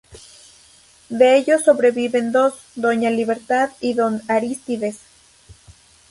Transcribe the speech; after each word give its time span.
De 1.09 1.37
ellos 1.37 1.63
sobreviven 1.63 2.31
dos: 2.31 2.55
doña 2.73 3.11
Libertad 3.11 3.69
y 3.81 3.93
don 3.93 4.23
Arístides. 4.27 4.97